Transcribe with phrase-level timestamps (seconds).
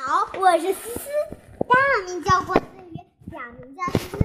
[0.00, 1.10] 好，我是思思，
[1.66, 1.74] 大
[2.06, 2.94] 名叫郭思雨，
[3.32, 4.24] 小名叫思思。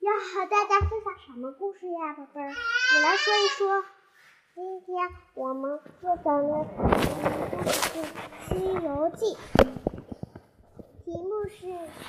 [0.00, 2.48] 要和大家分享什么故事呀，宝贝儿？
[2.48, 3.84] 你来说一说。
[4.56, 6.88] 今天我们分享的故
[7.68, 8.00] 事是
[8.48, 9.36] 《西游记》，
[11.04, 11.60] 题目是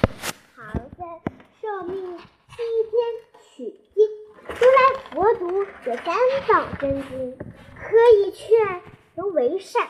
[0.57, 1.07] “唐僧
[1.61, 2.55] 受命西
[2.89, 2.91] 天
[3.55, 4.01] 取经”。
[4.49, 4.79] 如来
[5.13, 7.85] 佛祖有三藏真经，可
[8.17, 8.81] 以劝
[9.13, 9.87] 人为善。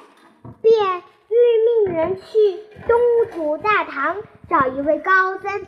[0.80, 2.98] 便欲命人去东
[3.32, 4.16] 土大唐
[4.48, 5.68] 找一位高僧，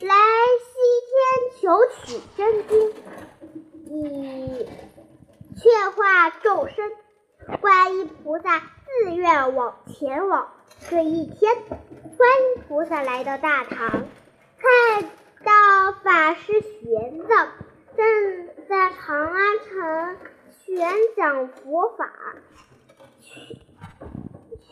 [0.00, 0.14] 来
[0.62, 0.70] 西
[1.08, 1.18] 天
[1.60, 2.92] 求取真经，
[3.86, 4.68] 以
[5.56, 6.92] 劝化众生。
[7.60, 10.52] 观音菩萨自愿往前往。
[10.88, 14.06] 这一天，观音菩萨来到大唐，
[14.58, 15.02] 看
[15.42, 17.48] 到法师玄奘
[17.96, 20.16] 正在长安城
[20.64, 20.86] 宣
[21.16, 22.12] 讲佛法。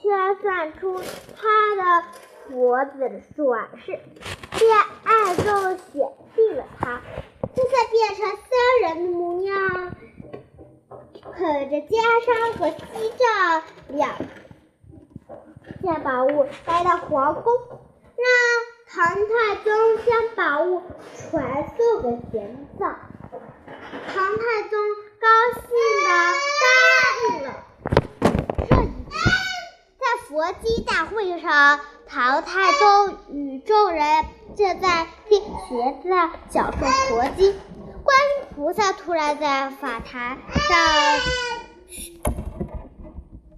[0.07, 1.03] 却算出
[1.37, 2.07] 他的
[2.49, 3.99] 脖子的转世，
[4.53, 7.01] 便暗中选定了他。
[7.57, 8.47] 这才变成僧
[8.83, 9.51] 人的模样，
[11.23, 11.91] 捧着袈
[12.25, 14.15] 裟和锡杖两
[15.83, 17.53] 件宝物来到皇宫，
[18.15, 18.25] 让
[18.87, 20.83] 唐太宗将宝物
[21.17, 22.95] 传送给玄奘。
[24.15, 24.79] 唐太宗
[25.21, 25.27] 高
[25.63, 25.69] 兴
[26.05, 26.09] 的
[26.63, 26.69] 答
[27.35, 27.49] 应了。
[30.07, 34.25] 在佛经大会上，唐太宗与众人
[34.57, 36.09] 正在听学子
[36.49, 37.53] 讲述佛经。
[38.05, 40.77] 观音菩萨突然在法坛上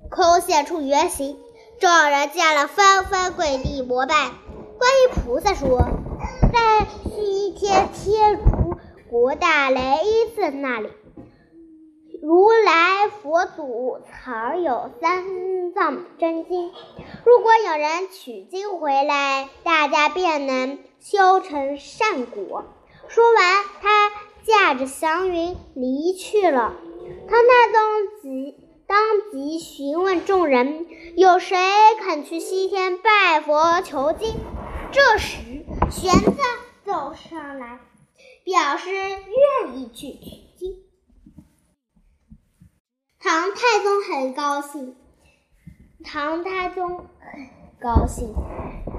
[0.09, 1.39] 空现出原形，
[1.81, 4.15] 众人见了纷纷跪地膜拜。
[4.79, 5.87] 观音菩萨说
[6.51, 8.79] ：“在西天天竺
[9.11, 10.89] 国大雷音寺那里。”
[12.29, 16.71] 如来佛祖藏有三藏真经，
[17.25, 22.65] 如果有人取经回来，大家便能修成善果。
[23.09, 24.11] 说完，他
[24.45, 26.75] 驾着祥云离去了。
[27.31, 28.55] 唐太宗即
[28.87, 28.99] 当
[29.33, 31.57] 即询问众人：“有谁
[32.03, 34.35] 肯去西天拜佛求经？”
[34.93, 35.39] 这时，
[35.91, 36.37] 玄奘
[36.85, 37.79] 走上来，
[38.45, 40.83] 表示愿意去取经。
[43.21, 44.95] 唐太宗很高兴，
[46.05, 48.33] 唐太宗很高兴，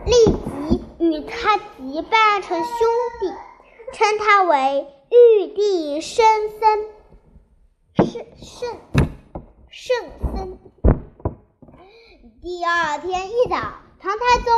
[0.06, 2.68] 立即与他结拜成兄
[3.22, 3.28] 弟，
[3.94, 6.26] 称他为玉帝圣
[6.60, 6.86] 僧，
[7.96, 8.78] 圣圣
[9.70, 10.60] 圣僧。
[12.42, 13.56] 第二天一早，
[14.02, 14.52] 唐太宗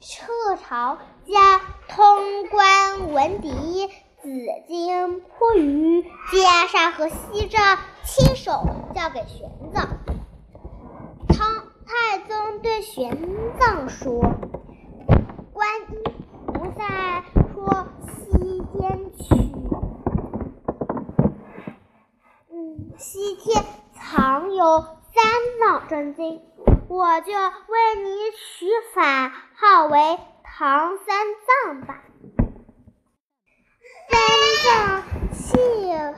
[0.00, 3.90] 撤朝，加通关文牒。
[4.22, 4.28] 紫
[4.68, 8.52] 金泼鱼、袈裟和锡杖亲手
[8.94, 9.88] 交给玄奘。
[11.26, 13.16] 唐太宗对玄
[13.58, 14.20] 奘说
[15.54, 16.02] ：“观音
[16.46, 19.34] 菩萨说西天取，
[22.52, 23.64] 嗯，西天
[23.94, 24.80] 藏有
[25.14, 25.24] 三
[25.62, 26.42] 藏真经，
[26.88, 31.26] 我就为你取法号为唐三
[31.64, 32.02] 藏吧。”
[34.10, 34.18] 三
[34.64, 36.14] 藏谢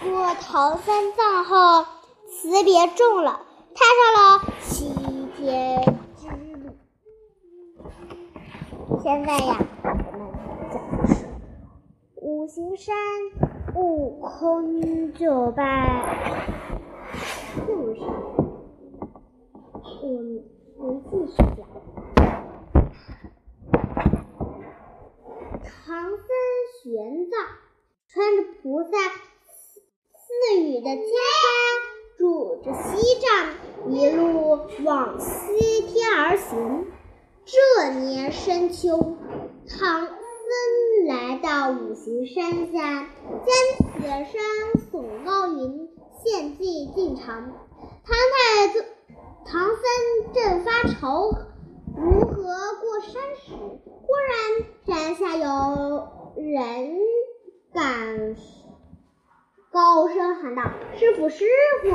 [0.00, 1.84] 过唐三藏后，
[2.30, 3.40] 辞别众了，
[3.74, 4.92] 踏上了西
[5.36, 5.84] 天
[6.16, 6.64] 之路。
[9.02, 10.30] 现在呀，我们
[10.72, 11.26] 讲的是
[12.16, 12.96] 五行山，
[13.74, 15.62] 悟空就拜，
[17.12, 18.00] 是不是？
[20.78, 21.58] 我们继续讲。
[25.62, 26.28] 唐僧
[26.88, 27.36] 玄奘
[28.08, 31.04] 穿着菩萨赐予的袈裟，
[32.16, 33.28] 拄着锡杖，
[33.90, 36.86] 一路往西天而行。
[37.44, 39.18] 这年深秋，
[39.68, 43.06] 唐僧来到五行山下，
[43.44, 43.54] 将
[43.92, 44.32] 此山
[44.90, 45.90] 耸高云，
[46.24, 47.26] 献祭进城。
[47.26, 48.82] 唐太宗、
[49.44, 51.34] 唐僧正发愁
[51.94, 52.34] 如何
[52.80, 54.64] 过山时，忽然。
[54.88, 56.08] 山下有
[56.38, 56.96] 人
[57.74, 58.36] 敢
[59.72, 60.62] 高声喊道
[60.96, 61.44] ：“师傅，师
[61.82, 61.88] 傅！”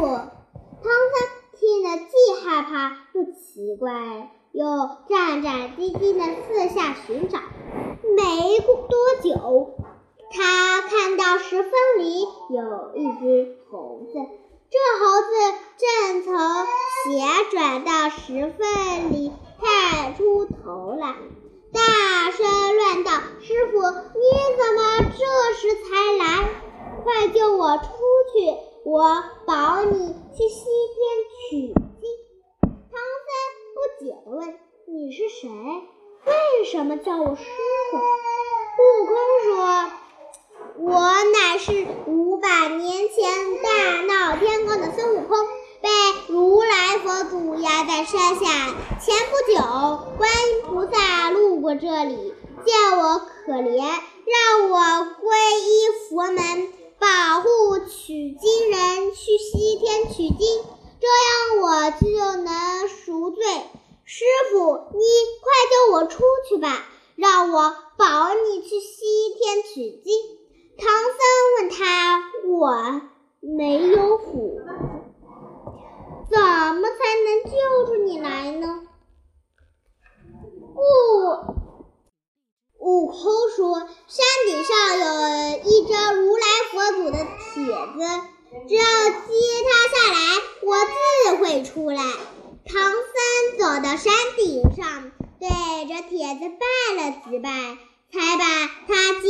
[0.84, 1.14] 唐僧
[1.54, 4.66] 听得既害怕又奇怪，又
[5.08, 7.40] 战战兢兢地四下寻找。
[8.18, 9.76] 没过多久，
[10.30, 14.14] 他看到石缝里有一只猴子，
[14.70, 15.32] 这猴子
[15.78, 16.36] 正从
[17.06, 19.32] 斜转到石缝里
[19.62, 21.16] 探出头来。
[21.74, 22.46] 大声
[22.78, 23.12] 乱道
[23.42, 24.24] ：“师傅，你
[24.58, 25.26] 怎么这
[25.56, 25.88] 时才
[26.20, 26.24] 来？
[27.04, 28.36] 快救我出去！
[28.86, 29.92] 我保你
[30.36, 31.00] 去西天
[31.50, 31.74] 取经。
[32.62, 33.28] 唐僧
[33.74, 35.50] 不解地问：“你是谁？
[36.26, 37.44] 为什么叫我师
[37.92, 37.98] 傅？”
[38.84, 39.16] 悟空
[39.46, 39.92] 说
[40.78, 45.38] ：“我乃是五百年前大闹天宫的孙悟空，
[45.82, 45.90] 被
[46.28, 48.46] 如来佛祖压在山下。
[49.00, 49.60] 前不久，
[50.18, 50.62] 观音
[51.76, 52.34] 这里，
[52.66, 54.78] 见我可怜，让我
[55.22, 60.64] 皈依佛门，保护取经人去西天取经，
[61.00, 63.44] 这样我就能赎罪。
[64.06, 65.04] 师傅，你
[65.42, 66.86] 快救我出去吧！”
[67.16, 69.06] 让我保你去西
[69.38, 70.14] 天取经。
[70.80, 71.14] 唐僧
[71.60, 73.02] 问他：“我
[73.40, 74.66] 没有斧子，
[76.32, 76.40] 怎
[76.76, 78.82] 么才能救出你来呢？”
[80.76, 80.82] 悟
[82.80, 83.16] 悟空
[83.56, 85.06] 说：“山顶上有
[85.70, 87.18] 一张如来佛祖的
[87.54, 88.00] 帖子，
[88.68, 89.34] 只要接
[89.68, 90.20] 它下来，
[90.64, 92.02] 我自会出来。”
[92.66, 95.12] 唐僧走到山顶上。
[95.40, 95.50] 对
[95.90, 97.50] 着帖子拜了几拜，
[98.14, 98.46] 才把
[98.88, 99.28] 它接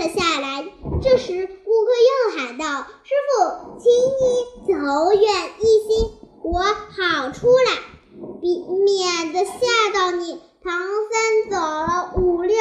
[0.00, 0.64] 了下来。
[1.00, 5.22] 这时，悟空又喊道：“师傅，请你走远
[5.60, 6.10] 一些，
[6.42, 7.78] 我好出来，
[8.40, 9.52] 免免得吓
[9.94, 12.56] 到你。”唐僧走了五六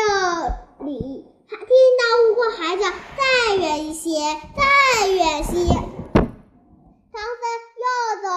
[0.86, 1.66] 里，还听
[1.98, 2.86] 到悟空还叫
[3.18, 4.12] ：“再远一些，
[4.56, 5.54] 再远些。”
[7.12, 7.44] 唐僧
[7.82, 7.88] 又
[8.22, 8.30] 走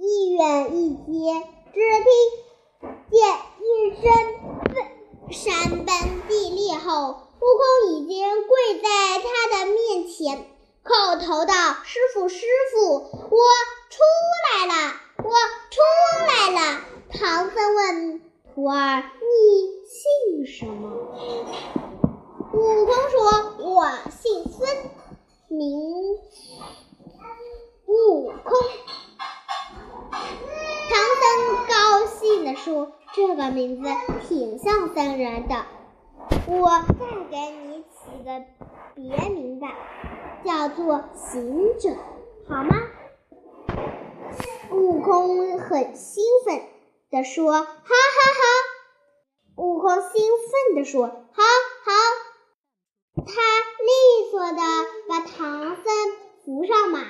[0.00, 2.06] 一远一些，只听。
[3.12, 3.20] 见
[3.60, 4.10] 一声
[5.30, 5.86] 山崩
[6.28, 7.08] 地裂后，
[7.40, 8.88] 悟空已经跪在
[9.18, 10.46] 他的面前，
[10.84, 11.54] 叩头道
[11.84, 13.38] ：“师傅，师傅，我
[13.90, 14.02] 出
[14.52, 14.72] 来了，
[15.18, 15.30] 我
[15.70, 15.80] 出
[16.26, 16.80] 来了。”
[17.12, 18.20] 唐僧问
[18.54, 19.36] 徒儿：“你
[19.86, 20.90] 姓什么？”
[22.52, 24.90] 悟空说：“我姓孙，
[25.48, 25.80] 名
[27.86, 28.58] 悟空。”
[30.90, 33.88] 唐僧高兴地说：“这个名字
[34.28, 35.64] 挺像僧人的，
[36.46, 36.68] 我
[37.00, 38.44] 再给你起个
[38.94, 39.74] 别名吧，
[40.44, 41.96] 叫做行者，
[42.46, 42.76] 好吗？”
[44.70, 46.60] 悟空很兴奋
[47.10, 47.94] 地说：“好，好，
[48.36, 48.42] 好！”
[49.56, 51.42] 悟空兴奋地说：“好，
[51.86, 51.92] 好！”
[53.24, 54.62] 他利索地
[55.08, 55.84] 把唐僧
[56.44, 57.00] 扶上马，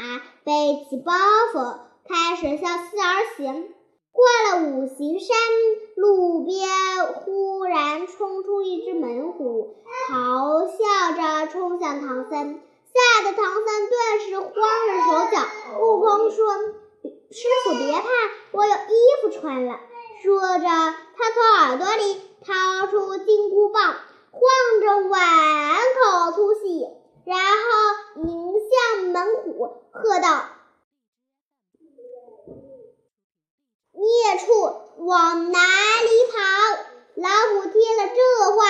[0.45, 1.13] 背起包
[1.53, 1.81] 袱。
[2.05, 3.75] 开始向西而行，
[4.13, 5.37] 过了五行山，
[5.97, 6.69] 路边
[7.07, 9.77] 忽然冲出一只猛虎，
[10.11, 10.77] 咆哮
[11.17, 12.61] 着冲向唐僧，
[12.93, 15.81] 吓得唐僧顿时慌了手脚。
[15.81, 16.47] 悟空说
[17.33, 18.09] ：“师傅别怕，
[18.53, 19.81] 我有衣服穿了。”
[20.23, 23.97] 说着，他从耳朵里掏出金箍棒，
[24.31, 24.43] 晃
[24.83, 26.87] 着碗口粗细，
[27.25, 30.45] 然后迎向猛虎，喝道。
[33.95, 34.53] 孽畜，
[35.05, 36.39] 往哪里跑？
[37.15, 38.21] 老虎听了这
[38.57, 38.61] 话，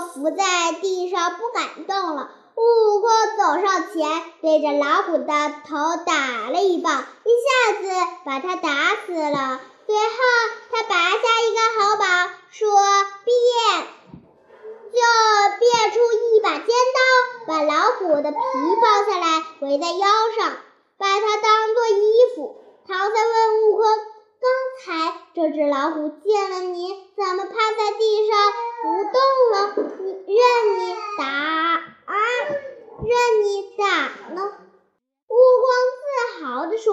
[0.00, 2.30] 伏在地上不敢动了。
[2.54, 7.88] 悟空走上前，对着老虎的头打了一棒，一下子
[8.24, 8.68] 把它打
[9.06, 9.60] 死了。
[9.86, 10.12] 随后，
[10.70, 12.68] 他拔下一根毫毛，说
[13.24, 13.34] ：“变！”
[14.92, 14.98] 就
[15.58, 20.06] 变出一把尖刀，把老虎的皮剥下来，围在腰
[20.38, 20.56] 上，
[20.98, 22.56] 把它当做衣服。
[22.86, 23.86] 唐僧问悟空。
[24.42, 24.50] 刚
[24.82, 28.36] 才这只老虎见了你，怎么趴在地上
[28.82, 29.14] 不动
[29.52, 29.58] 了？
[30.00, 30.36] 你任
[30.78, 30.80] 你
[31.16, 32.14] 打啊，
[32.98, 33.46] 任你
[33.78, 33.84] 打
[34.34, 34.42] 呢！
[35.28, 35.64] 悟空
[36.00, 36.90] 自豪地说：“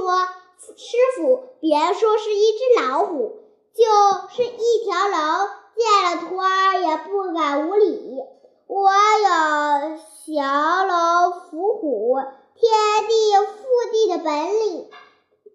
[0.77, 3.39] 师傅，别说是一只老虎，
[3.75, 3.83] 就
[4.29, 8.19] 是一条龙，见了徒儿也不敢无礼。
[8.67, 12.19] 我有降龙伏虎、
[12.55, 14.89] 天地覆地的本领。”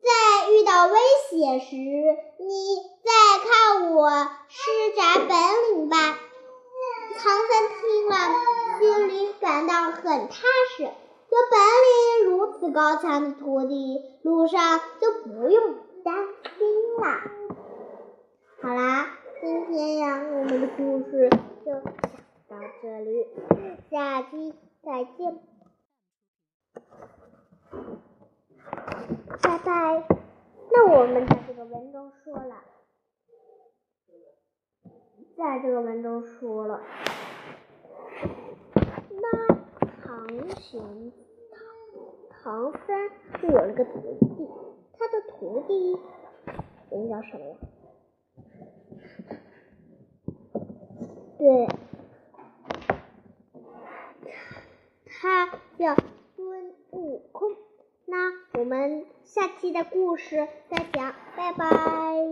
[0.04, 0.98] 在遇到危
[1.30, 3.10] 险时，你再
[3.42, 4.10] 看我
[4.48, 4.60] 施
[4.94, 5.34] 展本
[5.72, 5.96] 领吧。
[10.10, 10.34] 很踏
[10.76, 10.82] 实。
[10.84, 10.90] 有
[11.50, 11.58] 本
[12.28, 16.14] 领如此高强的徒弟，路上就不用担
[16.58, 17.04] 心了。
[18.62, 19.08] 好啦，
[19.40, 21.28] 今天呀，我们的故事
[21.64, 21.82] 就讲
[22.48, 23.26] 到这里，
[23.90, 25.40] 下期再见。
[29.42, 30.06] 拜拜。
[30.70, 32.62] 那我们在这个文中说了，
[35.36, 36.80] 在这个文中说了，
[39.10, 39.53] 那
[40.14, 40.28] 唐
[40.60, 40.80] 玄
[41.50, 41.58] 唐
[42.30, 43.10] 唐僧
[43.42, 44.48] 有了个徒弟，
[44.96, 45.98] 他的徒弟
[46.88, 47.56] 名叫什么呀？
[51.36, 51.66] 对，
[55.04, 55.96] 他叫
[56.36, 57.56] 孙悟空。
[58.06, 58.44] 那。
[58.56, 62.24] 我们下期的故事再讲，拜拜。